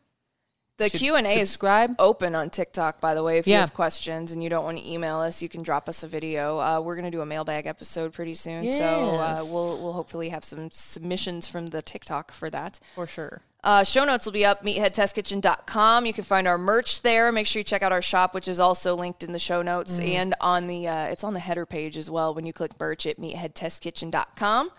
[0.78, 1.60] The Q and A is
[2.00, 3.00] open on TikTok.
[3.00, 5.48] By the way, if you have questions and you don't want to email us, you
[5.48, 6.60] can drop us a video.
[6.60, 8.84] Uh, we're going to do a mailbag episode pretty soon, so
[9.16, 12.80] uh, we'll we'll hopefully have some submissions from the TikTok for that.
[12.96, 13.42] For sure.
[13.64, 16.06] Uh, show notes will be up meatheadtestkitchen.com.
[16.06, 17.32] You can find our merch there.
[17.32, 20.00] Make sure you check out our shop, which is also linked in the show notes
[20.00, 20.10] Mm-hmm.
[20.10, 22.34] and on the uh, it's on the header page as well.
[22.34, 24.70] When you click merch at meatheadtestkitchen.com.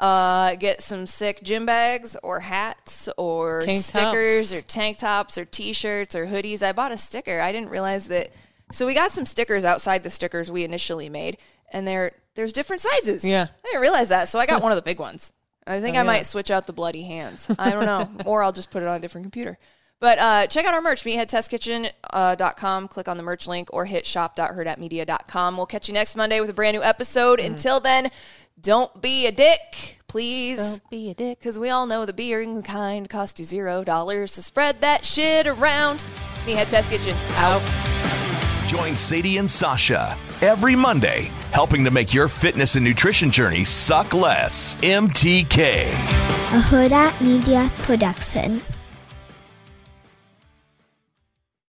[0.00, 4.58] Uh, get some sick gym bags or hats or Tank stickers tops.
[4.58, 6.62] or tank tops or t-shirts or hoodies.
[6.62, 7.38] I bought a sticker.
[7.38, 8.30] I didn't realize that.
[8.72, 11.36] So we got some stickers outside the stickers we initially made,
[11.70, 13.24] and there there's different sizes.
[13.24, 13.42] Yeah.
[13.42, 14.28] I didn't realize that.
[14.28, 15.34] So I got one of the big ones.
[15.66, 16.04] I think I yeah.
[16.04, 17.50] might switch out the bloody hands.
[17.58, 18.08] I don't know.
[18.24, 19.58] or I'll just put it on a different computer.
[20.00, 22.88] But uh, check out our merch, meatheadtestkitchen.com.
[22.88, 25.56] Click on the merch link or hit shop.hurrdatmedia.com.
[25.58, 27.38] We'll catch you next Monday with a brand new episode.
[27.38, 27.48] Mm.
[27.48, 28.10] Until then,
[28.62, 30.58] don't be a dick, please.
[30.58, 31.38] Don't be a dick.
[31.38, 34.32] Because we all know the being kind cost you zero dollars.
[34.32, 36.04] So spread that shit around.
[36.44, 37.62] Meathead Test Kitchen out.
[38.66, 44.14] Join Sadie and Sausha every Monday, helping to make your fitness and nutrition journey suck
[44.14, 44.76] less.
[44.76, 45.88] MTK.
[45.90, 48.60] a Hurrdat Media Production.